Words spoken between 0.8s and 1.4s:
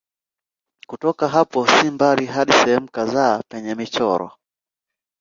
Kutoka